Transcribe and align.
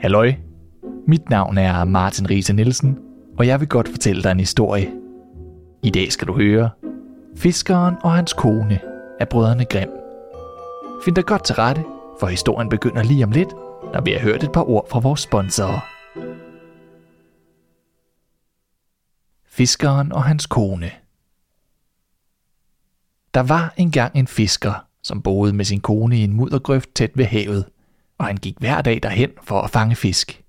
Halløj, 0.00 0.32
mit 1.06 1.30
navn 1.30 1.58
er 1.58 1.84
Martin 1.84 2.30
Riese 2.30 2.52
Nielsen, 2.52 2.98
og 3.38 3.46
jeg 3.46 3.60
vil 3.60 3.68
godt 3.68 3.88
fortælle 3.88 4.22
dig 4.22 4.32
en 4.32 4.40
historie. 4.40 4.92
I 5.82 5.90
dag 5.90 6.12
skal 6.12 6.28
du 6.28 6.32
høre 6.32 6.70
Fiskeren 7.36 7.94
og 8.02 8.12
hans 8.12 8.32
kone 8.32 8.80
af 9.20 9.28
brødrene 9.28 9.64
Grim. 9.64 9.88
Find 11.04 11.16
dig 11.16 11.24
godt 11.24 11.44
til 11.44 11.54
rette, 11.54 11.84
for 12.20 12.26
historien 12.26 12.68
begynder 12.68 13.02
lige 13.02 13.24
om 13.24 13.30
lidt, 13.30 13.48
når 13.92 14.00
vi 14.00 14.12
har 14.12 14.20
hørt 14.20 14.44
et 14.44 14.52
par 14.52 14.68
ord 14.70 14.90
fra 14.90 14.98
vores 15.00 15.20
sponsorer. 15.20 15.80
Fiskeren 19.46 20.12
og 20.12 20.24
hans 20.24 20.46
kone 20.46 20.90
Der 23.34 23.42
var 23.42 23.74
engang 23.76 24.16
en 24.16 24.26
fisker, 24.26 24.86
som 25.02 25.22
boede 25.22 25.52
med 25.52 25.64
sin 25.64 25.80
kone 25.80 26.18
i 26.18 26.24
en 26.24 26.32
muddergrøft 26.32 26.94
tæt 26.94 27.10
ved 27.14 27.24
havet, 27.24 27.64
og 28.18 28.26
han 28.26 28.36
gik 28.36 28.58
hver 28.58 28.82
dag 28.82 29.02
derhen 29.02 29.30
for 29.42 29.60
at 29.60 29.70
fange 29.70 29.96
fisk. 29.96 30.44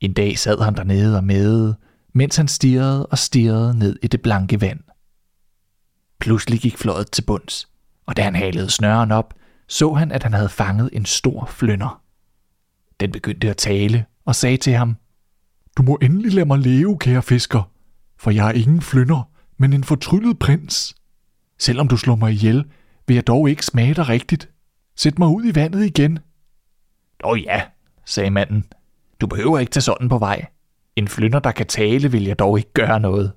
En 0.00 0.12
dag 0.12 0.38
sad 0.38 0.62
han 0.64 0.74
dernede 0.74 1.16
og 1.16 1.24
medede, 1.24 1.76
mens 2.12 2.36
han 2.36 2.48
stirrede 2.48 3.06
og 3.06 3.18
stirrede 3.18 3.78
ned 3.78 3.98
i 4.02 4.06
det 4.06 4.22
blanke 4.22 4.60
vand. 4.60 4.80
Pludselig 6.20 6.60
gik 6.60 6.78
fløjet 6.78 7.10
til 7.10 7.22
bunds, 7.22 7.68
og 8.06 8.16
da 8.16 8.22
han 8.22 8.34
halede 8.34 8.70
snøren 8.70 9.12
op, 9.12 9.34
så 9.68 9.92
han, 9.92 10.12
at 10.12 10.22
han 10.22 10.32
havde 10.32 10.48
fanget 10.48 10.90
en 10.92 11.04
stor 11.04 11.46
flynder. 11.46 12.02
Den 13.00 13.12
begyndte 13.12 13.50
at 13.50 13.56
tale 13.56 14.04
og 14.24 14.34
sagde 14.34 14.56
til 14.56 14.72
ham, 14.72 14.96
Du 15.76 15.82
må 15.82 15.98
endelig 16.02 16.32
lade 16.32 16.46
mig 16.46 16.58
leve, 16.58 16.98
kære 16.98 17.22
fisker, 17.22 17.70
for 18.18 18.30
jeg 18.30 18.46
er 18.46 18.52
ingen 18.52 18.80
flynder, 18.80 19.30
men 19.58 19.72
en 19.72 19.84
fortryllet 19.84 20.38
prins. 20.38 20.94
Selvom 21.58 21.88
du 21.88 21.96
slår 21.96 22.16
mig 22.16 22.32
ihjel, 22.32 22.64
vil 23.06 23.14
jeg 23.14 23.26
dog 23.26 23.50
ikke 23.50 23.66
smage 23.66 23.94
dig 23.94 24.08
rigtigt. 24.08 24.50
Sæt 24.96 25.18
mig 25.18 25.28
ud 25.28 25.44
i 25.44 25.54
vandet 25.54 25.84
igen. 25.84 26.18
Åh 27.24 27.42
ja, 27.42 27.62
sagde 28.04 28.30
manden. 28.30 28.64
Du 29.20 29.26
behøver 29.26 29.58
ikke 29.58 29.70
tage 29.70 29.82
sådan 29.82 30.08
på 30.08 30.18
vej. 30.18 30.46
En 30.96 31.08
flynder, 31.08 31.38
der 31.38 31.52
kan 31.52 31.66
tale, 31.66 32.10
vil 32.10 32.24
jeg 32.24 32.38
dog 32.38 32.58
ikke 32.58 32.72
gøre 32.72 33.00
noget. 33.00 33.32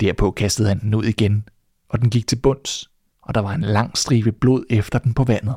Derpå 0.00 0.30
kastede 0.30 0.68
han 0.68 0.80
den 0.80 0.94
ud 0.94 1.04
igen, 1.04 1.48
og 1.88 2.00
den 2.00 2.10
gik 2.10 2.26
til 2.26 2.36
bunds, 2.36 2.90
og 3.22 3.34
der 3.34 3.40
var 3.40 3.52
en 3.52 3.60
lang 3.60 3.96
stribe 3.96 4.32
blod 4.32 4.64
efter 4.70 4.98
den 4.98 5.14
på 5.14 5.24
vandet. 5.24 5.56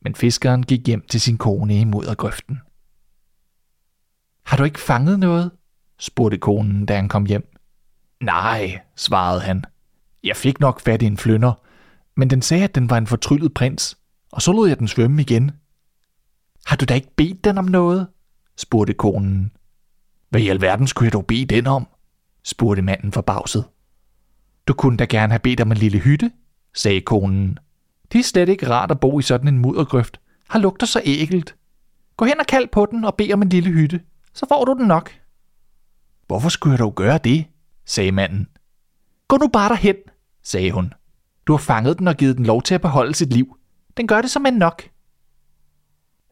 Men 0.00 0.14
fiskeren 0.14 0.62
gik 0.62 0.86
hjem 0.86 1.06
til 1.10 1.20
sin 1.20 1.38
kone 1.38 1.80
i 1.80 1.84
grøften. 2.18 2.60
Har 4.46 4.56
du 4.56 4.64
ikke 4.64 4.80
fanget 4.80 5.18
noget? 5.18 5.50
spurgte 5.98 6.38
konen, 6.38 6.86
da 6.86 6.96
han 6.96 7.08
kom 7.08 7.26
hjem. 7.26 7.54
Nej, 8.20 8.80
svarede 8.96 9.40
han. 9.40 9.64
Jeg 10.24 10.36
fik 10.36 10.60
nok 10.60 10.80
fat 10.80 11.02
i 11.02 11.06
en 11.06 11.16
flynder, 11.16 11.52
men 12.16 12.30
den 12.30 12.42
sagde, 12.42 12.64
at 12.64 12.74
den 12.74 12.90
var 12.90 12.98
en 12.98 13.06
fortryllet 13.06 13.54
prins, 13.54 13.98
og 14.32 14.42
så 14.42 14.52
lod 14.52 14.68
jeg 14.68 14.78
den 14.78 14.88
svømme 14.88 15.22
igen. 15.22 15.50
Har 16.66 16.76
du 16.76 16.84
da 16.84 16.94
ikke 16.94 17.14
bedt 17.16 17.44
den 17.44 17.58
om 17.58 17.64
noget? 17.64 18.06
spurgte 18.56 18.94
konen. 18.94 19.52
Hvad 20.30 20.40
i 20.40 20.48
alverden 20.48 20.86
skulle 20.86 21.06
jeg 21.06 21.12
dog 21.12 21.26
bede 21.26 21.46
den 21.46 21.66
om? 21.66 21.86
spurgte 22.42 22.82
manden 22.82 23.12
forbavset. 23.12 23.64
Du 24.66 24.72
kunne 24.72 24.96
da 24.96 25.04
gerne 25.04 25.32
have 25.32 25.38
bedt 25.38 25.60
om 25.60 25.72
en 25.72 25.78
lille 25.78 25.98
hytte, 25.98 26.30
sagde 26.74 27.00
konen. 27.00 27.58
Det 28.12 28.18
er 28.18 28.22
slet 28.22 28.48
ikke 28.48 28.68
rart 28.68 28.90
at 28.90 29.00
bo 29.00 29.18
i 29.18 29.22
sådan 29.22 29.48
en 29.48 29.58
muddergrøft. 29.58 30.20
Har 30.48 30.58
lugter 30.58 30.86
så 30.86 31.00
ægelt. 31.04 31.56
Gå 32.16 32.24
hen 32.24 32.40
og 32.40 32.46
kald 32.46 32.68
på 32.68 32.86
den 32.90 33.04
og 33.04 33.14
bed 33.14 33.32
om 33.32 33.42
en 33.42 33.48
lille 33.48 33.70
hytte. 33.70 34.00
Så 34.34 34.46
får 34.48 34.64
du 34.64 34.74
den 34.74 34.86
nok. 34.86 35.10
Hvorfor 36.26 36.48
skulle 36.48 36.72
jeg 36.72 36.78
dog 36.78 36.94
gøre 36.94 37.18
det? 37.18 37.44
sagde 37.86 38.12
manden. 38.12 38.48
Gå 39.28 39.36
nu 39.36 39.48
bare 39.48 39.68
derhen, 39.68 39.96
sagde 40.42 40.72
hun. 40.72 40.92
Du 41.46 41.52
har 41.52 41.58
fanget 41.58 41.98
den 41.98 42.08
og 42.08 42.16
givet 42.16 42.36
den 42.36 42.46
lov 42.46 42.62
til 42.62 42.74
at 42.74 42.80
beholde 42.80 43.14
sit 43.14 43.32
liv. 43.32 43.56
Den 43.96 44.06
gør 44.06 44.20
det 44.20 44.30
som 44.30 44.46
en 44.46 44.54
nok. 44.54 44.82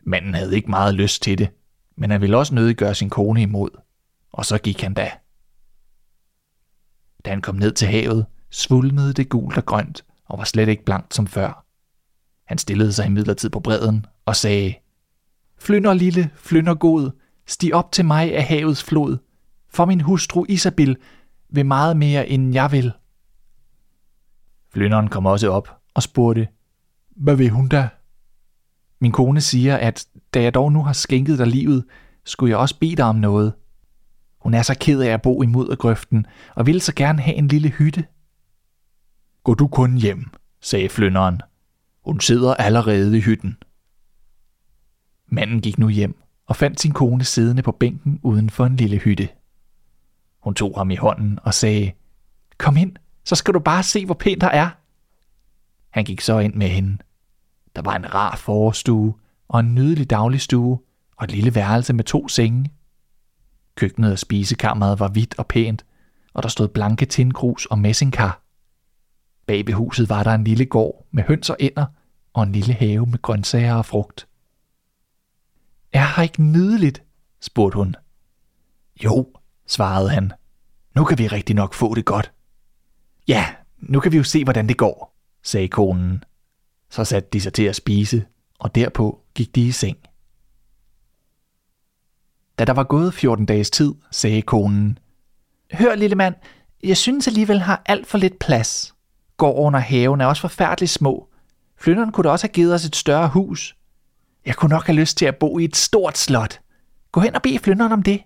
Manden 0.02 0.34
havde 0.34 0.56
ikke 0.56 0.70
meget 0.70 0.94
lyst 0.94 1.22
til 1.22 1.38
det, 1.38 1.48
men 1.96 2.10
han 2.10 2.20
ville 2.20 2.36
også 2.36 2.54
nødig 2.54 2.76
gøre 2.76 2.94
sin 2.94 3.10
kone 3.10 3.42
imod. 3.42 3.70
Og 4.32 4.44
så 4.44 4.58
gik 4.58 4.80
han 4.80 4.94
da. 4.94 5.10
Da 7.24 7.30
han 7.30 7.42
kom 7.42 7.54
ned 7.54 7.72
til 7.72 7.88
havet, 7.88 8.26
svulmede 8.50 9.12
det 9.12 9.28
gult 9.28 9.56
og 9.56 9.66
grønt 9.66 10.04
og 10.24 10.38
var 10.38 10.44
slet 10.44 10.68
ikke 10.68 10.84
blankt 10.84 11.14
som 11.14 11.26
før. 11.26 11.66
Han 12.44 12.58
stillede 12.58 12.92
sig 12.92 13.06
imidlertid 13.06 13.50
på 13.50 13.60
bredden 13.60 14.06
og 14.26 14.36
sagde, 14.36 14.74
Flynder 15.58 15.94
lille, 15.94 16.30
flynder 16.36 16.74
god, 16.74 17.10
stig 17.46 17.74
op 17.74 17.92
til 17.92 18.04
mig 18.04 18.36
af 18.36 18.44
havets 18.44 18.84
flod, 18.84 19.18
for 19.68 19.84
min 19.84 20.00
hustru 20.00 20.46
Isabel 20.48 20.96
vil 21.48 21.66
meget 21.66 21.96
mere, 21.96 22.28
end 22.28 22.52
jeg 22.54 22.72
vil. 22.72 22.92
Flynderen 24.72 25.08
kom 25.08 25.26
også 25.26 25.50
op 25.50 25.80
og 25.94 26.02
spurgte, 26.02 26.48
Hvad 27.16 27.36
vil 27.36 27.50
hun 27.50 27.68
da? 27.68 27.88
Min 29.00 29.12
kone 29.12 29.40
siger, 29.40 29.76
at 29.76 30.06
da 30.34 30.42
jeg 30.42 30.54
dog 30.54 30.72
nu 30.72 30.82
har 30.82 30.92
skænket 30.92 31.38
dig 31.38 31.46
livet, 31.46 31.84
skulle 32.24 32.50
jeg 32.50 32.58
også 32.58 32.78
bede 32.78 32.96
dig 32.96 33.04
om 33.04 33.16
noget. 33.16 33.52
Hun 34.38 34.54
er 34.54 34.62
så 34.62 34.76
ked 34.80 35.00
af 35.00 35.08
at 35.08 35.22
bo 35.22 35.42
i 35.42 35.46
muddergrøften, 35.46 36.26
og 36.54 36.66
vil 36.66 36.80
så 36.80 36.94
gerne 36.94 37.22
have 37.22 37.36
en 37.36 37.48
lille 37.48 37.68
hytte. 37.68 38.04
Gå 39.44 39.54
du 39.54 39.68
kun 39.68 39.96
hjem, 39.96 40.24
sagde 40.60 40.88
flynderen. 40.88 41.40
Hun 42.04 42.20
sidder 42.20 42.54
allerede 42.54 43.18
i 43.18 43.20
hytten. 43.20 43.56
Manden 45.28 45.60
gik 45.60 45.78
nu 45.78 45.88
hjem 45.88 46.22
og 46.46 46.56
fandt 46.56 46.80
sin 46.80 46.92
kone 46.92 47.24
siddende 47.24 47.62
på 47.62 47.72
bænken 47.72 48.20
uden 48.22 48.50
for 48.50 48.66
en 48.66 48.76
lille 48.76 48.96
hytte. 48.98 49.28
Hun 50.42 50.54
tog 50.54 50.74
ham 50.76 50.90
i 50.90 50.96
hånden 50.96 51.38
og 51.42 51.54
sagde, 51.54 51.92
Kom 52.58 52.76
ind, 52.76 52.96
så 53.24 53.36
skal 53.36 53.54
du 53.54 53.58
bare 53.58 53.82
se, 53.82 54.06
hvor 54.06 54.14
pænt 54.14 54.40
der 54.40 54.48
er. 54.48 54.70
Han 55.90 56.04
gik 56.04 56.20
så 56.20 56.38
ind 56.38 56.54
med 56.54 56.68
hende. 56.68 56.98
Der 57.76 57.82
var 57.82 57.96
en 57.96 58.14
rar 58.14 58.36
forstue 58.36 59.14
og 59.48 59.60
en 59.60 59.74
nydelig 59.74 60.10
dagligstue 60.10 60.78
og 61.16 61.24
et 61.24 61.32
lille 61.32 61.54
værelse 61.54 61.92
med 61.92 62.04
to 62.04 62.28
senge. 62.28 62.70
Køkkenet 63.74 64.12
og 64.12 64.18
spisekammeret 64.18 65.00
var 65.00 65.08
hvidt 65.08 65.34
og 65.38 65.46
pænt, 65.46 65.84
og 66.34 66.42
der 66.42 66.48
stod 66.48 66.68
blanke 66.68 67.06
tindgrus 67.06 67.66
og 67.66 67.78
messingkar. 67.78 68.42
Bag 69.46 69.66
ved 69.66 69.74
huset 69.74 70.08
var 70.08 70.22
der 70.22 70.34
en 70.34 70.44
lille 70.44 70.66
gård 70.66 71.06
med 71.10 71.22
høns 71.22 71.50
og 71.50 71.56
ænder 71.60 71.86
og 72.32 72.42
en 72.42 72.52
lille 72.52 72.74
have 72.74 73.06
med 73.06 73.22
grøntsager 73.22 73.74
og 73.74 73.86
frugt. 73.86 74.28
Er 75.92 76.16
her 76.16 76.22
ikke 76.22 76.42
nydeligt? 76.42 77.02
spurgte 77.40 77.76
hun. 77.76 77.94
Jo, 79.04 79.26
svarede 79.66 80.10
han. 80.10 80.32
Nu 80.96 81.04
kan 81.04 81.18
vi 81.18 81.26
rigtig 81.26 81.56
nok 81.56 81.74
få 81.74 81.94
det 81.94 82.04
godt. 82.04 82.32
Ja, 83.28 83.46
nu 83.78 84.00
kan 84.00 84.12
vi 84.12 84.16
jo 84.16 84.22
se, 84.22 84.44
hvordan 84.44 84.68
det 84.68 84.76
går, 84.76 85.16
sagde 85.42 85.68
konen. 85.68 86.24
Så 86.90 87.04
satte 87.04 87.28
de 87.32 87.40
sig 87.40 87.52
til 87.52 87.62
at 87.62 87.76
spise, 87.76 88.26
og 88.58 88.74
derpå 88.74 89.20
gik 89.34 89.54
de 89.54 89.66
i 89.66 89.72
seng. 89.72 89.98
Da 92.58 92.64
der 92.64 92.72
var 92.72 92.84
gået 92.84 93.14
14 93.14 93.46
dages 93.46 93.70
tid, 93.70 93.94
sagde 94.10 94.42
konen, 94.42 94.98
Hør, 95.72 95.94
lille 95.94 96.16
mand, 96.16 96.34
jeg 96.82 96.96
synes 96.96 97.28
alligevel 97.28 97.60
har 97.60 97.82
alt 97.86 98.06
for 98.06 98.18
lidt 98.18 98.38
plads. 98.38 98.94
Gården 99.36 99.74
og 99.74 99.82
haven 99.82 100.20
er 100.20 100.26
også 100.26 100.40
forfærdeligt 100.40 100.90
små. 100.90 101.28
Flynderen 101.76 102.12
kunne 102.12 102.24
da 102.24 102.30
også 102.30 102.46
have 102.46 102.52
givet 102.52 102.74
os 102.74 102.84
et 102.84 102.96
større 102.96 103.28
hus. 103.28 103.76
Jeg 104.46 104.56
kunne 104.56 104.68
nok 104.68 104.86
have 104.86 104.96
lyst 104.96 105.16
til 105.16 105.26
at 105.26 105.36
bo 105.36 105.58
i 105.58 105.64
et 105.64 105.76
stort 105.76 106.18
slot. 106.18 106.60
Gå 107.12 107.20
hen 107.20 107.34
og 107.34 107.42
bed 107.42 107.58
flynderen 107.58 107.92
om 107.92 108.02
det. 108.02 108.22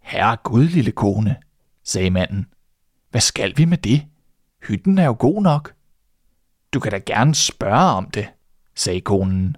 Herre 0.00 0.36
Gud, 0.44 0.64
lille 0.64 0.92
kone, 0.92 1.36
sagde 1.84 2.10
manden. 2.10 2.46
Hvad 3.10 3.20
skal 3.20 3.52
vi 3.56 3.64
med 3.64 3.78
det? 3.78 4.04
Hytten 4.68 4.98
er 4.98 5.04
jo 5.04 5.16
god 5.18 5.42
nok. 5.42 5.74
Du 6.74 6.80
kan 6.80 6.92
da 6.92 6.98
gerne 6.98 7.34
spørge 7.34 7.96
om 7.96 8.10
det, 8.10 8.28
sagde 8.74 9.00
konen. 9.00 9.56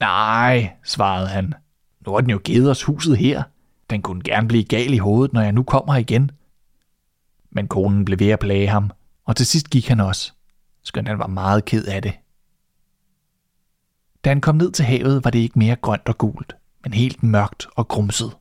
Nej, 0.00 0.72
svarede 0.84 1.28
han. 1.28 1.54
Nu 2.06 2.12
har 2.12 2.20
den 2.20 2.30
jo 2.30 2.38
givet 2.38 2.70
os 2.70 2.82
huset 2.82 3.16
her. 3.16 3.42
Den 3.90 4.02
kunne 4.02 4.22
gerne 4.22 4.48
blive 4.48 4.64
gal 4.64 4.92
i 4.92 4.98
hovedet, 4.98 5.32
når 5.32 5.40
jeg 5.40 5.52
nu 5.52 5.62
kommer 5.62 5.94
igen. 5.96 6.30
Men 7.50 7.68
konen 7.68 8.04
blev 8.04 8.18
ved 8.18 8.28
at 8.28 8.38
plage 8.38 8.68
ham, 8.68 8.90
og 9.24 9.36
til 9.36 9.46
sidst 9.46 9.70
gik 9.70 9.88
han 9.88 10.00
også, 10.00 10.32
skønt 10.82 11.08
han 11.08 11.18
var 11.18 11.26
meget 11.26 11.64
ked 11.64 11.84
af 11.84 12.02
det. 12.02 12.12
Da 14.24 14.30
han 14.30 14.40
kom 14.40 14.56
ned 14.56 14.72
til 14.72 14.84
havet, 14.84 15.24
var 15.24 15.30
det 15.30 15.38
ikke 15.38 15.58
mere 15.58 15.76
grønt 15.76 16.08
og 16.08 16.18
gult, 16.18 16.56
men 16.82 16.92
helt 16.92 17.22
mørkt 17.22 17.66
og 17.76 17.88
grumset. 17.88 18.36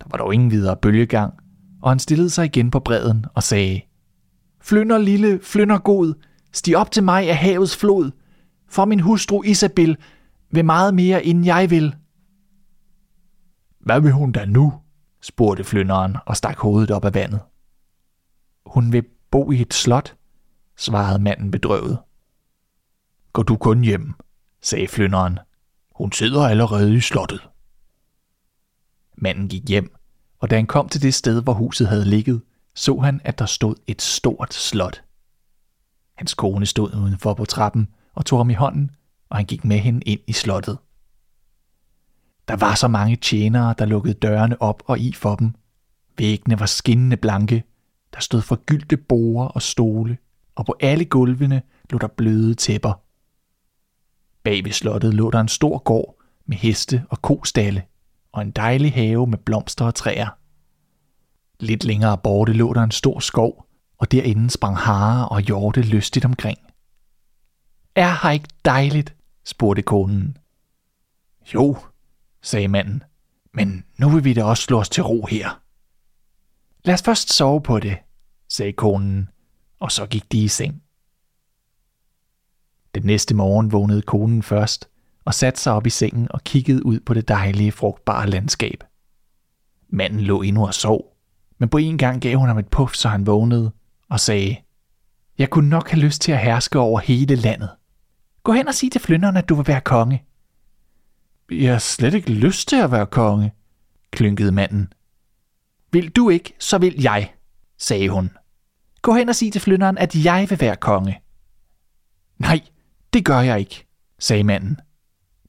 Der 0.00 0.06
var 0.10 0.18
dog 0.18 0.34
ingen 0.34 0.50
videre 0.50 0.76
bølgegang, 0.76 1.34
og 1.82 1.90
han 1.90 1.98
stillede 1.98 2.30
sig 2.30 2.44
igen 2.44 2.70
på 2.70 2.80
bredden 2.80 3.26
og 3.34 3.42
sagde, 3.42 3.80
Flynder 4.60 4.98
lille, 4.98 5.40
flynder 5.42 5.78
god, 5.78 6.14
stig 6.52 6.76
op 6.76 6.90
til 6.90 7.02
mig 7.02 7.28
af 7.28 7.36
havets 7.36 7.76
flod, 7.76 8.10
for 8.68 8.84
min 8.84 9.00
hustru 9.00 9.42
Isabel 9.42 9.96
vil 10.50 10.64
meget 10.64 10.94
mere, 10.94 11.24
end 11.24 11.44
jeg 11.44 11.70
vil. 11.70 11.94
Hvad 13.80 14.00
vil 14.00 14.12
hun 14.12 14.32
da 14.32 14.44
nu? 14.44 14.72
spurgte 15.22 15.64
flynderen 15.64 16.16
og 16.26 16.36
stak 16.36 16.58
hovedet 16.58 16.90
op 16.90 17.04
af 17.04 17.14
vandet. 17.14 17.40
Hun 18.66 18.92
vil 18.92 19.04
bo 19.30 19.50
i 19.50 19.60
et 19.60 19.74
slot, 19.74 20.16
svarede 20.76 21.22
manden 21.22 21.50
bedrøvet. 21.50 21.98
Går 23.32 23.42
du 23.42 23.56
kun 23.56 23.80
hjem, 23.80 24.12
sagde 24.62 24.88
flynderen. 24.88 25.38
Hun 25.94 26.12
sidder 26.12 26.46
allerede 26.46 26.94
i 26.94 27.00
slottet. 27.00 27.48
Manden 29.16 29.48
gik 29.48 29.68
hjem, 29.68 29.94
og 30.38 30.50
da 30.50 30.56
han 30.56 30.66
kom 30.66 30.88
til 30.88 31.02
det 31.02 31.14
sted, 31.14 31.42
hvor 31.42 31.52
huset 31.52 31.88
havde 31.88 32.04
ligget, 32.04 32.42
så 32.74 32.98
han, 32.98 33.20
at 33.24 33.38
der 33.38 33.46
stod 33.46 33.74
et 33.86 34.02
stort 34.02 34.54
slot. 34.54 35.02
Hans 36.20 36.34
kone 36.34 36.66
stod 36.66 36.94
udenfor 36.94 37.34
på 37.34 37.44
trappen 37.44 37.88
og 38.14 38.26
tog 38.26 38.38
ham 38.38 38.50
i 38.50 38.54
hånden, 38.54 38.90
og 39.30 39.36
han 39.36 39.46
gik 39.46 39.64
med 39.64 39.78
hende 39.78 40.00
ind 40.00 40.20
i 40.26 40.32
slottet. 40.32 40.78
Der 42.48 42.56
var 42.56 42.74
så 42.74 42.88
mange 42.88 43.16
tjenere, 43.16 43.74
der 43.78 43.84
lukkede 43.84 44.14
dørene 44.14 44.62
op 44.62 44.82
og 44.86 44.98
i 44.98 45.12
for 45.12 45.34
dem. 45.36 45.54
Væggene 46.18 46.60
var 46.60 46.66
skinnende 46.66 47.16
blanke. 47.16 47.64
Der 48.14 48.20
stod 48.20 48.40
forgyldte 48.42 48.96
borer 48.96 49.48
og 49.48 49.62
stole, 49.62 50.18
og 50.54 50.66
på 50.66 50.74
alle 50.80 51.04
gulvene 51.04 51.62
lå 51.90 51.98
der 51.98 52.06
bløde 52.06 52.54
tæpper. 52.54 53.00
Bag 54.42 54.64
ved 54.64 54.72
slottet 54.72 55.14
lå 55.14 55.30
der 55.30 55.40
en 55.40 55.48
stor 55.48 55.78
gård 55.78 56.22
med 56.46 56.56
heste 56.56 57.04
og 57.10 57.22
kostalle, 57.22 57.82
og 58.32 58.42
en 58.42 58.50
dejlig 58.50 58.92
have 58.92 59.26
med 59.26 59.38
blomster 59.38 59.84
og 59.84 59.94
træer. 59.94 60.28
Lidt 61.60 61.84
længere 61.84 62.18
borte 62.18 62.52
lå 62.52 62.72
der 62.72 62.82
en 62.82 62.90
stor 62.90 63.18
skov, 63.18 63.69
og 64.00 64.12
derinde 64.12 64.50
sprang 64.50 64.76
harer 64.76 65.24
og 65.24 65.40
hjorte 65.40 65.82
lystigt 65.82 66.24
omkring. 66.24 66.58
Er 67.94 68.22
her 68.22 68.30
ikke 68.30 68.48
dejligt? 68.64 69.14
spurgte 69.44 69.82
konen. 69.82 70.36
Jo, 71.54 71.76
sagde 72.42 72.68
manden, 72.68 73.02
men 73.52 73.84
nu 73.98 74.08
vil 74.08 74.24
vi 74.24 74.34
da 74.34 74.44
også 74.44 74.62
slå 74.62 74.78
os 74.78 74.88
til 74.88 75.02
ro 75.02 75.26
her. 75.26 75.62
Lad 76.84 76.94
os 76.94 77.02
først 77.02 77.32
sove 77.32 77.62
på 77.62 77.80
det, 77.80 77.98
sagde 78.48 78.72
konen, 78.72 79.28
og 79.80 79.92
så 79.92 80.06
gik 80.06 80.32
de 80.32 80.44
i 80.44 80.48
seng. 80.48 80.82
Den 82.94 83.02
næste 83.02 83.34
morgen 83.34 83.72
vågnede 83.72 84.02
konen 84.02 84.42
først 84.42 84.88
og 85.24 85.34
satte 85.34 85.60
sig 85.60 85.72
op 85.72 85.86
i 85.86 85.90
sengen 85.90 86.32
og 86.32 86.44
kiggede 86.44 86.86
ud 86.86 87.00
på 87.00 87.14
det 87.14 87.28
dejlige, 87.28 87.72
frugtbare 87.72 88.30
landskab. 88.30 88.84
Manden 89.88 90.20
lå 90.20 90.42
endnu 90.42 90.66
og 90.66 90.74
sov, 90.74 91.16
men 91.58 91.68
på 91.68 91.78
en 91.78 91.98
gang 91.98 92.22
gav 92.22 92.36
hun 92.36 92.48
ham 92.48 92.58
et 92.58 92.68
puff, 92.68 92.94
så 92.94 93.08
han 93.08 93.26
vågnede 93.26 93.72
og 94.10 94.20
sagde, 94.20 94.56
Jeg 95.38 95.50
kunne 95.50 95.68
nok 95.68 95.90
have 95.90 96.00
lyst 96.00 96.20
til 96.22 96.32
at 96.32 96.40
herske 96.40 96.78
over 96.78 97.00
hele 97.00 97.34
landet. 97.34 97.70
Gå 98.42 98.52
hen 98.52 98.68
og 98.68 98.74
sig 98.74 98.92
til 98.92 99.00
flynderen, 99.00 99.36
at 99.36 99.48
du 99.48 99.54
vil 99.54 99.66
være 99.66 99.80
konge. 99.80 100.24
Jeg 101.50 101.72
har 101.72 101.78
slet 101.78 102.14
ikke 102.14 102.32
lyst 102.32 102.68
til 102.68 102.76
at 102.76 102.90
være 102.90 103.06
konge, 103.06 103.52
klynkede 104.10 104.52
manden. 104.52 104.92
Vil 105.92 106.10
du 106.10 106.30
ikke, 106.30 106.54
så 106.58 106.78
vil 106.78 107.02
jeg, 107.02 107.34
sagde 107.78 108.08
hun. 108.08 108.30
Gå 109.02 109.14
hen 109.14 109.28
og 109.28 109.36
sig 109.36 109.52
til 109.52 109.60
flynderen, 109.60 109.98
at 109.98 110.14
jeg 110.24 110.46
vil 110.50 110.60
være 110.60 110.76
konge. 110.76 111.20
Nej, 112.38 112.60
det 113.12 113.24
gør 113.24 113.40
jeg 113.40 113.58
ikke, 113.60 113.86
sagde 114.18 114.44
manden. 114.44 114.80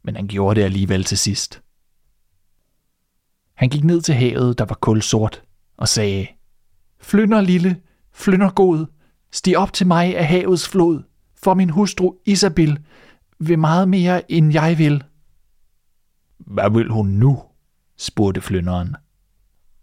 Men 0.03 0.15
han 0.15 0.27
gjorde 0.27 0.59
det 0.59 0.65
alligevel 0.65 1.03
til 1.03 1.17
sidst. 1.17 1.61
Han 3.53 3.69
gik 3.69 3.83
ned 3.83 4.01
til 4.01 4.15
havet, 4.15 4.57
der 4.57 4.65
var 4.65 4.75
kulsort, 4.75 5.43
og 5.77 5.87
sagde, 5.87 6.27
Flynder 6.99 7.41
lille, 7.41 7.81
flynder 8.21 8.49
god, 8.49 8.85
stig 9.31 9.57
op 9.57 9.73
til 9.73 9.87
mig 9.87 10.17
af 10.17 10.27
havets 10.27 10.69
flod, 10.69 11.03
for 11.43 11.53
min 11.53 11.69
hustru 11.69 12.15
Isabel 12.25 12.79
vil 13.39 13.59
meget 13.59 13.89
mere, 13.89 14.31
end 14.31 14.53
jeg 14.53 14.77
vil. 14.77 15.03
Hvad 16.37 16.69
vil 16.69 16.89
hun 16.89 17.07
nu? 17.07 17.43
spurgte 17.97 18.41
flynderen. 18.41 18.95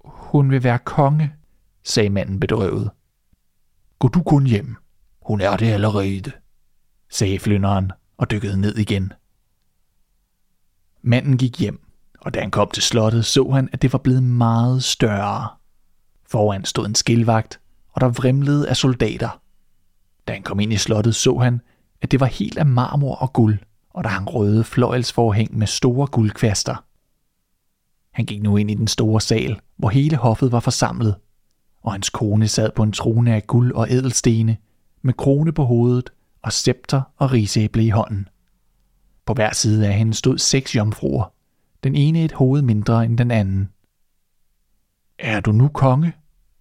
Hun 0.05 0.51
vil 0.51 0.65
være 0.65 0.79
konge, 0.79 1.33
sagde 1.85 2.11
manden 2.11 2.41
bedrøvet. 2.41 2.91
Gå 3.99 4.09
du 4.09 4.23
kun 4.23 4.47
hjem. 4.47 4.77
Hun 5.23 5.41
er 5.41 5.57
det 5.57 5.67
allerede, 5.67 6.33
sagde 7.11 7.39
flynderen 7.39 7.93
og 8.17 8.31
dykkede 8.31 8.61
ned 8.61 8.77
igen. 8.77 9.13
Manden 11.03 11.39
gik 11.39 11.61
hjem, 11.61 11.81
og 12.21 12.35
da 12.35 12.41
han 12.41 12.51
kom 12.51 12.71
til 12.71 12.83
slottet, 12.83 13.25
så 13.25 13.51
han, 13.51 13.69
at 13.73 13.83
det 13.83 13.93
var 13.93 13.99
blevet 13.99 14.23
meget 14.23 14.85
større. 14.85 15.49
Foran 16.27 16.65
stod 16.65 16.87
en 16.87 16.95
skilvagt, 16.95 17.61
og 17.99 18.03
der 18.03 18.09
vrimlede 18.09 18.69
af 18.69 18.77
soldater. 18.77 19.41
Da 20.29 20.33
han 20.33 20.43
kom 20.43 20.61
ind 20.61 20.73
i 20.73 20.77
slottet, 20.77 21.15
så 21.15 21.39
han, 21.39 21.61
at 22.03 22.11
det 22.11 22.21
var 22.21 22.27
helt 22.27 22.59
af 22.59 22.67
marmor 22.67 23.15
og 23.15 23.33
guld, 23.33 23.59
og 23.91 24.05
der 24.05 24.11
hang 24.11 24.35
røde 24.35 24.65
fløjelsforhæng 24.65 25.59
med 25.59 25.67
store 25.67 26.07
guldkvaster. 26.07 26.85
Han 28.11 28.27
gik 28.27 28.43
nu 28.43 28.57
ind 28.57 28.71
i 28.71 28.75
den 28.75 28.89
store 28.89 29.21
sal, 29.21 29.61
hvor 29.77 29.89
hele 29.89 30.17
hoffet 30.17 30.53
var 30.53 30.61
forsamlet, 30.61 31.15
og 31.83 31.93
hans 31.93 32.11
kone 32.11 32.49
sad 32.49 32.71
på 32.77 32.83
en 32.83 32.93
trone 32.93 33.35
af 33.35 33.47
guld 33.47 33.73
og 33.73 33.91
ædelstene, 33.91 34.57
med 35.03 35.15
krone 35.15 35.53
på 35.53 35.65
hovedet 35.65 36.11
og 36.43 36.53
scepter 36.53 37.03
og 37.17 37.33
risæble 37.33 37.85
i 37.85 37.91
hånden. 37.91 38.29
På 39.27 39.35
hver 39.35 39.55
side 39.55 39.87
af 39.87 39.95
hende 39.95 40.15
stod 40.15 40.39
seks 40.39 40.77
jomfruer, 40.77 41.33
den 41.85 41.95
ene 41.95 42.25
et 42.25 42.33
hoved 42.33 42.63
mindre 42.63 43.05
end 43.05 43.19
den 43.19 43.31
anden. 43.31 43.69
Er 45.19 45.41
du 45.41 45.53
nu 45.53 45.69
konge? 45.69 46.13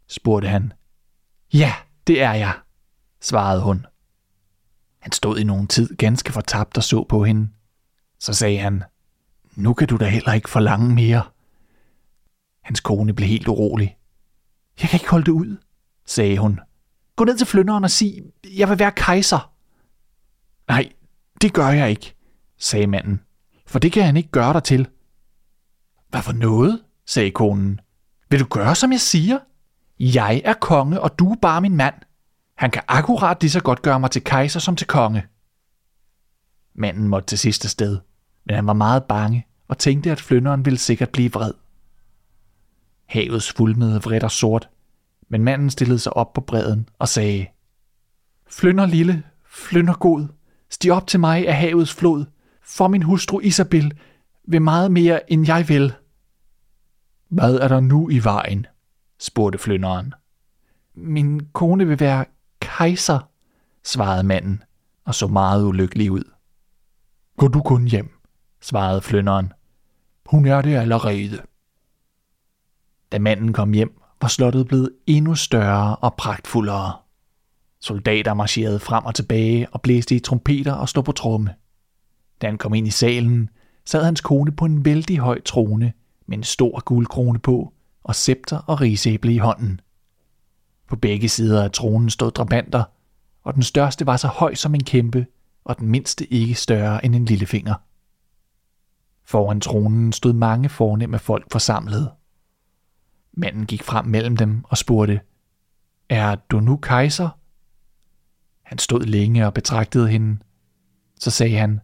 spurgte 0.07 0.48
han. 0.48 0.74
Ja, 1.53 1.73
det 2.07 2.21
er 2.21 2.33
jeg, 2.33 2.53
svarede 3.21 3.61
hun. 3.61 3.85
Han 4.99 5.11
stod 5.11 5.38
i 5.38 5.44
nogen 5.44 5.67
tid 5.67 5.95
ganske 5.95 6.33
fortabt 6.33 6.77
og 6.77 6.83
så 6.83 7.03
på 7.03 7.23
hende. 7.23 7.49
Så 8.19 8.33
sagde 8.33 8.57
han, 8.57 8.83
nu 9.55 9.73
kan 9.73 9.88
du 9.88 9.97
da 9.97 10.05
heller 10.05 10.33
ikke 10.33 10.49
forlange 10.49 10.95
mere. 10.95 11.23
Hans 12.61 12.79
kone 12.79 13.13
blev 13.13 13.27
helt 13.27 13.47
urolig. 13.47 13.97
Jeg 14.81 14.89
kan 14.89 14.97
ikke 14.97 15.09
holde 15.09 15.25
det 15.25 15.31
ud, 15.31 15.57
sagde 16.05 16.38
hun. 16.38 16.59
Gå 17.15 17.23
ned 17.23 17.38
til 17.38 17.47
flynderen 17.47 17.83
og 17.83 17.91
sig, 17.91 18.23
jeg 18.57 18.69
vil 18.69 18.79
være 18.79 18.91
kejser. 18.91 19.53
Nej, 20.67 20.91
det 21.41 21.53
gør 21.53 21.67
jeg 21.67 21.89
ikke, 21.89 22.15
sagde 22.57 22.88
manden, 22.88 23.21
for 23.65 23.79
det 23.79 23.91
kan 23.91 24.03
han 24.03 24.17
ikke 24.17 24.29
gøre 24.29 24.53
dig 24.53 24.63
til. 24.63 24.88
Hvad 26.09 26.21
for 26.21 26.33
noget, 26.33 26.83
sagde 27.05 27.31
konen. 27.31 27.79
Vil 28.29 28.39
du 28.39 28.45
gøre, 28.45 28.75
som 28.75 28.91
jeg 28.91 29.01
siger? 29.01 29.39
Jeg 29.99 30.41
er 30.45 30.53
konge, 30.53 31.01
og 31.01 31.19
du 31.19 31.31
er 31.31 31.35
bare 31.41 31.61
min 31.61 31.75
mand. 31.75 31.95
Han 32.55 32.71
kan 32.71 32.81
akkurat 32.88 33.41
lige 33.41 33.51
så 33.51 33.61
godt 33.61 33.81
gøre 33.81 33.99
mig 33.99 34.11
til 34.11 34.23
kejser 34.23 34.59
som 34.59 34.75
til 34.75 34.88
konge. 34.88 35.25
Manden 36.75 37.07
måtte 37.07 37.27
til 37.27 37.38
sidste 37.38 37.69
sted, 37.69 37.99
men 38.45 38.55
han 38.55 38.67
var 38.67 38.73
meget 38.73 39.03
bange 39.03 39.47
og 39.67 39.77
tænkte, 39.77 40.11
at 40.11 40.21
flynderen 40.21 40.65
ville 40.65 40.79
sikkert 40.79 41.09
blive 41.09 41.31
vred. 41.31 41.53
Havet 43.05 43.44
svulmede 43.44 44.01
vredt 44.01 44.23
og 44.23 44.31
sort, 44.31 44.69
men 45.29 45.44
manden 45.44 45.69
stillede 45.69 45.99
sig 45.99 46.17
op 46.17 46.33
på 46.33 46.41
bredden 46.41 46.89
og 46.99 47.07
sagde, 47.07 47.47
Flynder 48.49 48.85
lille, 48.85 49.23
flynder 49.45 49.94
god, 49.94 50.27
stig 50.69 50.94
op 50.94 51.07
til 51.07 51.19
mig 51.19 51.47
af 51.47 51.55
havets 51.55 51.94
flod, 51.94 52.25
for 52.63 52.88
min 52.88 53.03
hustru 53.03 53.39
Isabel 53.39 53.97
vil 54.47 54.61
meget 54.61 54.91
mere, 54.91 55.31
end 55.31 55.47
jeg 55.47 55.69
vil. 55.69 55.94
Hvad 57.29 57.55
er 57.55 57.67
der 57.67 57.79
nu 57.79 58.09
i 58.09 58.23
vejen? 58.23 58.65
Spurgte 59.19 59.58
flynderen. 59.58 60.14
Min 60.96 61.46
kone 61.54 61.88
vil 61.88 62.00
være 62.00 62.25
kejser, 62.60 63.19
svarede 63.84 64.24
manden 64.24 64.64
og 65.06 65.16
så 65.16 65.28
meget 65.28 65.66
ulykkelig 65.66 66.12
ud. 66.12 66.24
Gå 67.38 67.48
du 67.48 67.62
kun 67.62 67.88
hjem, 67.88 68.10
svarede 68.62 69.02
flynderen. 69.02 69.54
Hun 70.25 70.46
er 70.46 70.62
det 70.62 70.75
allerede. 70.75 71.42
Da 73.12 73.19
manden 73.19 73.54
kom 73.54 73.74
hjem, 73.74 74.02
var 74.21 74.28
slottet 74.28 74.68
blevet 74.68 74.92
endnu 75.07 75.36
større 75.36 75.95
og 75.95 76.16
pragtfuldere. 76.16 76.94
Soldater 77.81 78.33
marcherede 78.33 78.80
frem 78.80 79.06
og 79.06 79.16
tilbage 79.16 79.69
og 79.69 79.81
blæste 79.81 80.16
i 80.16 80.19
trompeter 80.19 80.74
og 80.74 80.90
stod 80.90 81.04
på 81.04 81.12
tromme. 81.12 81.54
Da 82.42 82.47
han 82.47 82.57
kom 82.57 82.74
ind 82.74 82.88
i 82.88 82.92
salen, 82.92 83.50
sad 83.86 84.04
hans 84.04 84.21
kone 84.21 84.52
på 84.52 84.66
en 84.66 84.86
vældig 84.86 85.18
høj 85.18 85.42
trone 85.42 85.94
med 86.26 86.38
en 86.38 86.44
stor 86.44 86.83
guldkrone 86.86 87.40
på 87.40 87.74
og 88.07 88.16
scepter 88.16 88.57
og 88.57 88.81
risæble 88.81 89.33
i 89.33 89.37
hånden. 89.37 89.81
På 90.87 90.95
begge 90.95 91.30
sider 91.30 91.64
af 91.64 91.71
tronen 91.71 92.09
stod 92.09 92.31
drabanter, 92.31 92.83
og 93.44 93.54
den 93.54 93.64
største 93.64 94.06
var 94.06 94.18
så 94.18 94.28
høj 94.28 94.56
som 94.56 94.76
en 94.76 94.83
kæmpe, 94.83 95.26
og 95.66 95.80
den 95.80 95.87
mindste 95.87 96.33
ikke 96.33 96.56
større 96.56 97.06
end 97.06 97.16
en 97.16 97.26
lillefinger. 97.26 97.76
Foran 99.26 99.61
tronen 99.61 100.14
stod 100.14 100.33
mange 100.33 100.69
fornemme 100.69 101.19
folk 101.19 101.52
forsamlet. 101.52 102.11
Manden 103.33 103.66
gik 103.66 103.83
frem 103.83 104.06
mellem 104.06 104.37
dem 104.37 104.64
og 104.64 104.78
spurgte, 104.78 105.21
Er 106.09 106.35
du 106.35 106.59
nu 106.59 106.78
kejser? 106.78 107.30
Han 108.64 108.78
stod 108.78 109.02
længe 109.02 109.45
og 109.45 109.54
betragtede 109.54 110.09
hende. 110.09 110.37
Så 111.19 111.31
sagde 111.31 111.57
han, 111.57 111.80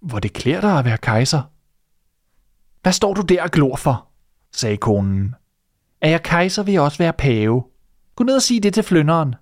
Hvor 0.00 0.18
det 0.18 0.32
klæder 0.32 0.60
dig 0.60 0.78
at 0.78 0.84
være 0.84 0.98
kejser. 0.98 1.42
Hvad 2.82 2.92
står 2.92 3.14
du 3.14 3.22
der 3.22 3.42
og 3.42 3.50
glor 3.50 3.76
for? 3.76 4.08
Sagde 4.52 4.76
konen. 4.76 5.34
Er 6.00 6.08
jeg 6.08 6.22
kejser, 6.22 6.62
vil 6.62 6.72
jeg 6.72 6.82
også 6.82 6.98
være 6.98 7.12
pave. 7.12 7.64
Gå 8.16 8.24
ned 8.24 8.34
og 8.34 8.42
sig 8.42 8.62
det 8.62 8.74
til 8.74 8.82
flynderen. 8.82 9.34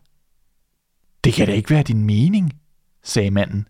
Det 1.25 1.35
kan 1.35 1.47
da 1.47 1.53
ikke 1.53 1.71
være 1.71 1.83
din 1.83 2.05
mening, 2.05 2.53
sagde 3.03 3.31
manden. 3.31 3.69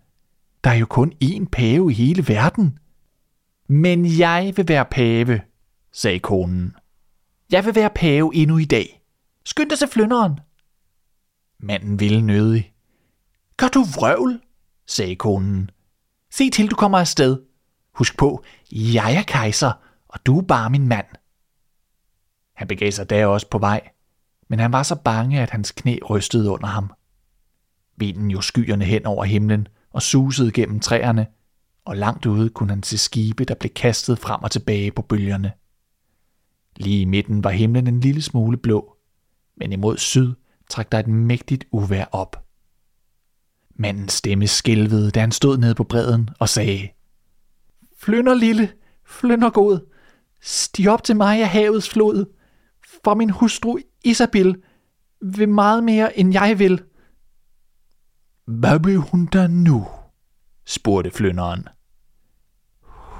Der 0.64 0.70
er 0.70 0.74
jo 0.74 0.86
kun 0.86 1.12
én 1.24 1.44
pave 1.52 1.90
i 1.90 1.94
hele 1.94 2.28
verden. 2.28 2.78
Men 3.68 4.18
jeg 4.18 4.52
vil 4.56 4.68
være 4.68 4.84
pave, 4.84 5.40
sagde 5.92 6.18
konen. 6.18 6.74
Jeg 7.52 7.64
vil 7.64 7.74
være 7.74 7.90
pave 7.90 8.34
endnu 8.34 8.58
i 8.58 8.64
dag. 8.64 9.02
Skynd 9.44 9.70
dig 9.70 9.78
til 9.78 9.88
flynderen. 9.88 10.40
Manden 11.60 12.00
ville 12.00 12.22
nødig. 12.22 12.72
Gør 13.56 13.68
du 13.68 13.82
vrøvl, 13.82 14.40
sagde 14.86 15.16
konen. 15.16 15.70
Se 16.30 16.50
til, 16.50 16.70
du 16.70 16.76
kommer 16.76 16.98
afsted. 16.98 17.38
Husk 17.94 18.16
på, 18.16 18.44
jeg 18.72 19.14
er 19.14 19.22
kejser, 19.22 19.72
og 20.08 20.26
du 20.26 20.38
er 20.38 20.42
bare 20.42 20.70
min 20.70 20.88
mand. 20.88 21.06
Han 22.54 22.68
begav 22.68 22.92
sig 22.92 23.10
da 23.10 23.26
også 23.26 23.48
på 23.50 23.58
vej, 23.58 23.88
men 24.48 24.58
han 24.58 24.72
var 24.72 24.82
så 24.82 24.94
bange, 24.94 25.40
at 25.40 25.50
hans 25.50 25.72
knæ 25.72 25.98
rystede 26.10 26.50
under 26.50 26.66
ham. 26.66 26.92
Vinden 27.96 28.30
jo 28.30 28.40
skyerne 28.40 28.84
hen 28.84 29.06
over 29.06 29.24
himlen 29.24 29.68
og 29.90 30.02
susede 30.02 30.52
gennem 30.52 30.80
træerne, 30.80 31.26
og 31.84 31.96
langt 31.96 32.26
ude 32.26 32.50
kunne 32.50 32.70
han 32.70 32.82
se 32.82 32.98
skibe, 32.98 33.44
der 33.44 33.54
blev 33.54 33.70
kastet 33.70 34.18
frem 34.18 34.42
og 34.42 34.50
tilbage 34.50 34.90
på 34.90 35.02
bølgerne. 35.02 35.52
Lige 36.76 37.00
i 37.00 37.04
midten 37.04 37.44
var 37.44 37.50
himlen 37.50 37.86
en 37.86 38.00
lille 38.00 38.22
smule 38.22 38.56
blå, 38.56 38.96
men 39.56 39.72
imod 39.72 39.96
syd 39.96 40.34
trak 40.70 40.92
der 40.92 40.98
et 40.98 41.08
mægtigt 41.08 41.64
uvær 41.72 42.04
op. 42.12 42.44
Mandens 43.76 44.12
stemme 44.12 44.46
skælvede, 44.46 45.10
da 45.10 45.20
han 45.20 45.32
stod 45.32 45.58
nede 45.58 45.74
på 45.74 45.84
bredden 45.84 46.30
og 46.38 46.48
sagde, 46.48 46.88
Flynder 47.98 48.34
lille, 48.34 48.72
flynder 49.06 49.50
god, 49.50 49.78
stig 50.40 50.90
op 50.90 51.04
til 51.04 51.16
mig 51.16 51.40
af 51.40 51.48
havets 51.48 51.90
flod, 51.90 52.33
for 53.04 53.14
min 53.14 53.30
hustru 53.30 53.78
Isabel 54.04 54.62
vil 55.20 55.48
meget 55.48 55.84
mere, 55.84 56.18
end 56.18 56.32
jeg 56.32 56.58
vil. 56.58 56.82
Hvad 58.44 58.78
vil 58.80 58.96
hun 58.96 59.26
da 59.26 59.46
nu? 59.46 59.86
spurgte 60.66 61.10
flynderen. 61.10 61.68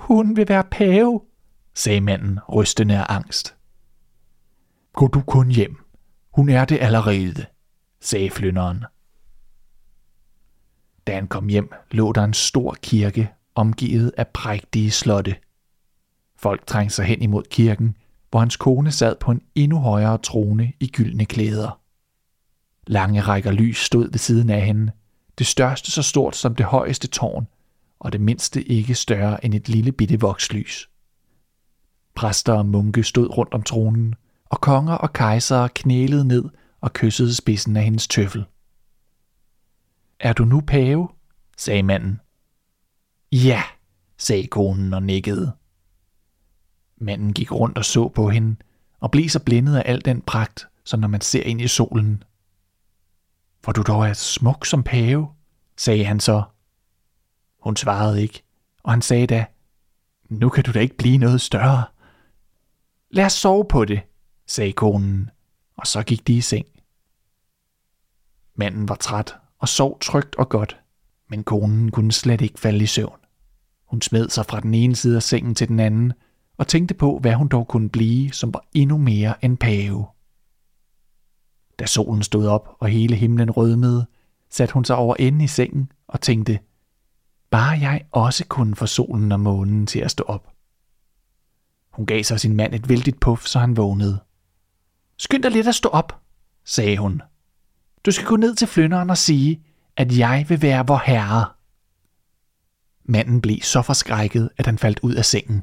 Hun 0.05 0.37
vil 0.37 0.49
være 0.49 0.64
pave, 0.71 1.21
sagde 1.75 2.00
manden, 2.00 2.38
rystende 2.49 2.99
af 2.99 3.07
angst. 3.09 3.57
Gå 4.93 5.07
du 5.09 5.21
kun 5.21 5.50
hjem. 5.50 5.76
Hun 6.31 6.49
er 6.49 6.64
det 6.64 6.79
allerede, 6.81 7.47
sagde 8.00 8.31
flynderen. 8.31 8.85
Da 11.07 11.14
han 11.14 11.29
kom 11.29 11.49
hjem, 11.49 11.73
lå 11.91 12.12
der 12.12 12.25
en 12.25 12.35
stor 12.35 12.76
kirke, 12.83 13.31
omgivet 13.55 14.12
af 14.17 14.29
prægtige 14.29 14.91
slotte. 14.91 15.37
Folk 16.37 16.67
trængte 16.67 16.95
sig 16.95 17.05
hen 17.05 17.23
imod 17.23 17.43
kirken, 17.50 17.97
hvor 18.35 18.41
hans 18.41 18.57
kone 18.57 18.93
sad 18.93 19.17
på 19.21 19.31
en 19.31 19.41
endnu 19.55 19.79
højere 19.79 20.19
trone 20.19 20.73
i 20.81 20.87
gyldne 20.87 21.25
klæder. 21.25 21.81
Lange 22.87 23.21
rækker 23.21 23.50
lys 23.50 23.79
stod 23.79 24.11
ved 24.11 24.19
siden 24.19 24.50
af 24.50 24.67
hende, 24.67 24.93
det 25.38 25.47
største 25.47 25.91
så 25.91 26.03
stort 26.03 26.37
som 26.37 26.55
det 26.55 26.67
højeste 26.67 27.09
tårn, 27.09 27.47
og 27.99 28.12
det 28.12 28.21
mindste 28.21 28.62
ikke 28.62 28.95
større 28.95 29.45
end 29.45 29.55
et 29.55 29.69
lille 29.69 29.93
bitte 29.93 30.21
vokslys. 30.21 30.88
Præster 32.14 32.53
og 32.53 32.67
munke 32.67 33.03
stod 33.03 33.38
rundt 33.38 33.55
om 33.55 33.62
tronen, 33.62 34.14
og 34.45 34.61
konger 34.61 34.95
og 34.95 35.12
kejsere 35.12 35.69
knælede 35.69 36.25
ned 36.25 36.45
og 36.81 36.93
kyssede 36.93 37.35
spidsen 37.35 37.76
af 37.76 37.85
hendes 37.85 38.09
tøffel. 38.09 38.45
Er 40.21 40.33
du 40.33 40.45
nu 40.45 40.61
pave? 40.61 41.09
sagde 41.57 41.83
manden. 41.83 42.21
Ja, 43.33 43.62
sagde 44.19 44.47
konen 44.47 44.95
og 44.95 45.03
nikkede. 45.03 45.53
Manden 46.96 47.32
gik 47.32 47.52
rundt 47.52 47.78
og 47.78 47.84
så 47.84 48.08
på 48.08 48.30
hende, 48.30 48.56
og 49.00 49.10
blev 49.10 49.28
så 49.28 49.40
blindet 49.40 49.76
af 49.76 49.82
al 49.86 50.04
den 50.04 50.20
pragt, 50.20 50.68
som 50.84 51.00
når 51.00 51.08
man 51.08 51.20
ser 51.20 51.42
ind 51.42 51.60
i 51.60 51.68
solen. 51.68 52.22
Hvor 53.62 53.72
du 53.72 53.82
dog 53.82 54.08
er 54.08 54.12
smuk 54.12 54.66
som 54.66 54.82
pave, 54.82 55.28
sagde 55.76 56.04
han 56.04 56.20
så. 56.20 56.42
Hun 57.60 57.76
svarede 57.76 58.22
ikke, 58.22 58.42
og 58.82 58.92
han 58.92 59.02
sagde 59.02 59.26
da, 59.26 59.46
nu 60.28 60.48
kan 60.48 60.64
du 60.64 60.72
da 60.72 60.78
ikke 60.78 60.96
blive 60.96 61.18
noget 61.18 61.40
større. 61.40 61.84
Lad 63.10 63.24
os 63.24 63.32
sove 63.32 63.64
på 63.64 63.84
det, 63.84 64.00
sagde 64.46 64.72
konen, 64.72 65.30
og 65.76 65.86
så 65.86 66.02
gik 66.02 66.26
de 66.26 66.36
i 66.36 66.40
seng. 66.40 66.66
Manden 68.54 68.88
var 68.88 68.94
træt 68.94 69.34
og 69.58 69.68
sov 69.68 70.00
trygt 70.00 70.36
og 70.36 70.48
godt, 70.48 70.80
men 71.28 71.44
konen 71.44 71.90
kunne 71.90 72.12
slet 72.12 72.40
ikke 72.40 72.60
falde 72.60 72.84
i 72.84 72.86
søvn. 72.86 73.18
Hun 73.86 74.02
smed 74.02 74.28
sig 74.28 74.46
fra 74.46 74.60
den 74.60 74.74
ene 74.74 74.96
side 74.96 75.16
af 75.16 75.22
sengen 75.22 75.54
til 75.54 75.68
den 75.68 75.80
anden, 75.80 76.12
og 76.56 76.68
tænkte 76.68 76.94
på, 76.94 77.18
hvad 77.18 77.34
hun 77.34 77.49
dog 77.49 77.68
kunne 77.68 77.88
blive, 77.88 78.32
som 78.32 78.54
var 78.54 78.64
endnu 78.75 78.99
mere 78.99 79.44
end 79.44 79.58
pave. 79.58 80.06
Da 81.78 81.87
solen 81.87 82.23
stod 82.23 82.46
op, 82.46 82.76
og 82.80 82.88
hele 82.88 83.16
himlen 83.16 83.50
rødmede, 83.50 84.06
satte 84.50 84.75
hun 84.75 84.84
sig 84.84 84.96
over 84.96 85.16
enden 85.18 85.40
i 85.40 85.46
sengen 85.46 85.92
og 86.08 86.20
tænkte, 86.20 86.58
bare 87.50 87.78
jeg 87.80 88.04
også 88.11 88.44
kunne 88.46 88.76
få 88.76 88.87
solen 88.87 89.32
og 89.32 89.40
månen 89.40 89.87
til 89.87 89.99
at 89.99 90.11
stå 90.11 90.25
op. 90.25 90.52
Hun 91.90 92.06
gav 92.06 92.23
sig 92.23 92.40
sin 92.40 92.56
mand 92.56 92.75
et 92.75 92.88
vældigt 92.88 93.20
puff, 93.20 93.46
så 93.46 93.58
han 93.58 93.76
vågnede. 93.76 94.18
Skynd 95.18 95.42
dig 95.42 95.50
lidt 95.50 95.68
at 95.68 95.75
stå 95.75 95.88
op, 95.88 96.20
sagde 96.64 96.99
hun. 96.99 97.23
Du 98.06 98.11
skal 98.11 98.26
gå 98.26 98.37
ned 98.37 98.54
til 98.54 98.68
flynderen 98.68 99.11
og 99.11 99.18
sige, 99.18 99.62
at 99.96 100.18
jeg 100.18 100.46
vil 100.49 100.62
være 100.62 100.87
vor 100.87 101.02
herre. 101.06 101.46
Manden 103.04 103.40
blev 103.40 103.61
så 103.62 103.82
forskrækket, 103.82 104.50
at 104.56 104.66
han 104.66 104.78
faldt 104.78 105.00
ud 105.02 105.14
af 105.14 105.25
sengen. 105.25 105.62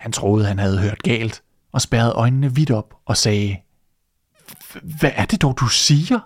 Han 0.00 0.12
troede, 0.12 0.46
han 0.46 0.58
havde 0.58 0.78
hørt 0.78 1.02
galt, 1.02 1.42
og 1.72 1.80
spærrede 1.80 2.12
øjnene 2.12 2.54
vidt 2.54 2.70
op 2.70 2.94
og 3.04 3.16
sagde, 3.16 3.56
Hvad 4.82 5.10
er 5.14 5.24
det 5.24 5.42
dog, 5.42 5.58
du 5.60 5.68
siger? 5.68 6.18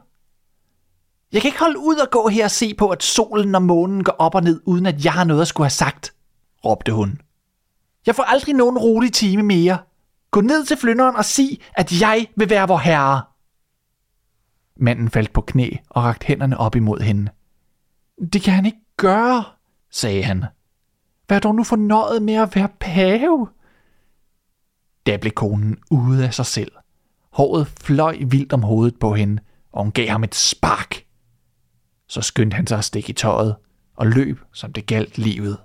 Jeg 1.32 1.40
kan 1.42 1.48
ikke 1.48 1.60
holde 1.60 1.78
ud 1.78 1.96
og 1.96 2.10
gå 2.10 2.28
her 2.28 2.44
og 2.44 2.50
se 2.50 2.74
på, 2.74 2.88
at 2.88 3.02
solen 3.02 3.54
og 3.54 3.62
månen 3.62 4.04
går 4.04 4.12
op 4.12 4.34
og 4.34 4.42
ned, 4.42 4.60
uden 4.64 4.86
at 4.86 5.04
jeg 5.04 5.12
har 5.12 5.24
noget 5.24 5.40
at 5.40 5.48
skulle 5.48 5.64
have 5.64 5.70
sagt, 5.70 6.14
råbte 6.64 6.92
hun. 6.92 7.20
Jeg 8.06 8.14
får 8.14 8.22
aldrig 8.22 8.54
nogen 8.54 8.78
rolig 8.78 9.12
time 9.12 9.42
mere. 9.42 9.78
Gå 10.30 10.40
ned 10.40 10.64
til 10.64 10.76
flynderen 10.76 11.16
og 11.16 11.24
sig, 11.24 11.60
at 11.74 12.00
jeg 12.00 12.26
vil 12.36 12.50
være 12.50 12.68
vor 12.68 12.78
herre. 12.78 13.22
Manden 14.76 15.10
faldt 15.10 15.32
på 15.32 15.40
knæ 15.40 15.70
og 15.90 16.04
rakte 16.04 16.26
hænderne 16.26 16.58
op 16.58 16.76
imod 16.76 17.00
hende. 17.00 17.30
Det 18.32 18.42
kan 18.42 18.54
han 18.54 18.66
ikke 18.66 18.84
gøre, 18.96 19.44
sagde 19.90 20.22
han. 20.22 20.44
Vær 21.28 21.38
dog 21.38 21.54
nu 21.54 21.64
fornøjet 21.64 22.22
med 22.22 22.34
at 22.34 22.56
være 22.56 22.68
pave. 22.80 23.48
Da 25.06 25.16
blev 25.16 25.32
konen 25.32 25.78
ude 25.90 26.26
af 26.26 26.34
sig 26.34 26.46
selv. 26.46 26.72
Håret 27.30 27.66
fløj 27.66 28.18
vildt 28.26 28.52
om 28.52 28.62
hovedet 28.62 28.98
på 28.98 29.14
hende, 29.14 29.42
og 29.72 29.82
hun 29.82 29.92
gav 29.92 30.08
ham 30.08 30.24
et 30.24 30.34
spark. 30.34 31.04
Så 32.08 32.20
skyndte 32.20 32.54
han 32.54 32.66
sig 32.66 32.78
at 32.78 32.84
stikke 32.84 33.10
i 33.10 33.12
tøjet 33.12 33.56
og 33.96 34.06
løb, 34.06 34.40
som 34.52 34.72
det 34.72 34.86
galt 34.86 35.18
livet. 35.18 35.58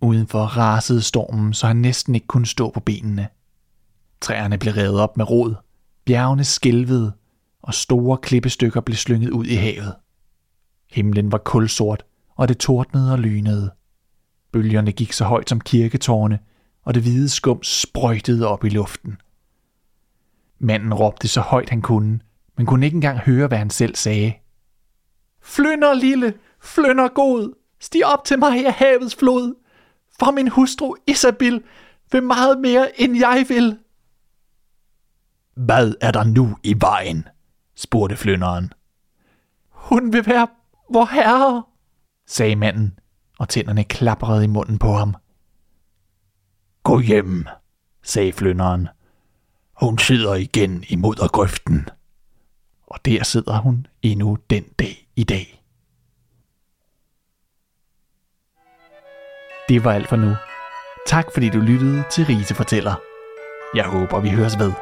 Udenfor 0.00 0.44
rasede 0.44 1.02
stormen, 1.02 1.54
så 1.54 1.66
han 1.66 1.76
næsten 1.76 2.14
ikke 2.14 2.26
kunne 2.26 2.46
stå 2.46 2.70
på 2.70 2.80
benene. 2.80 3.28
Træerne 4.20 4.58
blev 4.58 4.72
revet 4.74 5.00
op 5.00 5.16
med 5.16 5.30
rod, 5.30 5.54
bjergene 6.04 6.44
skælvede, 6.44 7.12
og 7.62 7.74
store 7.74 8.18
klippestykker 8.18 8.80
blev 8.80 8.96
slynget 8.96 9.30
ud 9.30 9.44
i 9.46 9.54
havet. 9.54 9.94
Himlen 10.90 11.32
var 11.32 11.38
kulsort, 11.38 12.04
og 12.36 12.48
det 12.48 12.58
tordnede 12.58 13.12
og 13.12 13.18
lynede. 13.18 13.70
Bølgerne 14.52 14.92
gik 14.92 15.12
så 15.12 15.24
højt 15.24 15.48
som 15.48 15.60
kirketårne, 15.60 16.38
og 16.84 16.94
det 16.94 17.02
hvide 17.02 17.28
skum 17.28 17.62
sprøjtede 17.62 18.48
op 18.48 18.64
i 18.64 18.68
luften. 18.68 19.20
Manden 20.58 20.94
råbte 20.94 21.28
så 21.28 21.40
højt 21.40 21.70
han 21.70 21.82
kunne, 21.82 22.20
men 22.56 22.66
kunne 22.66 22.86
ikke 22.86 22.94
engang 22.94 23.18
høre, 23.18 23.46
hvad 23.46 23.58
han 23.58 23.70
selv 23.70 23.94
sagde. 23.94 24.32
Flynder 25.42 25.94
lille, 25.94 26.34
flynder 26.60 27.08
god, 27.08 27.54
stig 27.80 28.06
op 28.06 28.24
til 28.24 28.38
mig 28.38 28.66
af 28.66 28.72
havets 28.72 29.16
flod, 29.16 29.54
for 30.18 30.30
min 30.30 30.48
hustru 30.48 30.94
Isabel 31.06 31.62
vil 32.12 32.22
meget 32.22 32.60
mere, 32.60 33.00
end 33.00 33.16
jeg 33.16 33.44
vil. 33.48 33.78
Hvad 35.56 35.94
er 36.00 36.10
der 36.10 36.24
nu 36.24 36.56
i 36.62 36.74
vejen? 36.80 37.28
spurgte 37.74 38.16
flynderen. 38.16 38.72
Hun 39.68 40.12
vil 40.12 40.26
være 40.26 40.48
vor 40.92 41.04
herre, 41.04 41.64
sagde 42.26 42.56
manden, 42.56 42.98
og 43.40 43.48
tænderne 43.48 43.84
klaprede 43.84 44.44
i 44.44 44.46
munden 44.46 44.78
på 44.78 44.92
ham. 44.92 45.14
Gå 46.82 47.00
hjem, 47.00 47.46
sagde 48.02 48.32
flynderen. 48.32 48.88
Hun 49.72 49.98
sidder 49.98 50.34
igen 50.34 50.84
imod 50.88 51.28
grøften. 51.28 51.88
Og 52.86 53.04
der 53.04 53.24
sidder 53.24 53.58
hun 53.58 53.86
endnu 54.02 54.38
den 54.50 54.64
dag 54.78 55.08
i 55.16 55.24
dag. 55.24 55.62
Det 59.68 59.84
var 59.84 59.92
alt 59.92 60.08
for 60.08 60.16
nu. 60.16 60.34
Tak 61.06 61.24
fordi 61.34 61.48
du 61.48 61.58
lyttede 61.58 62.04
til 62.10 62.24
Rise 62.24 62.54
Fortæller. 62.54 62.94
Jeg 63.74 63.84
håber, 63.84 64.20
vi 64.20 64.28
høres 64.28 64.58
ved. 64.58 64.72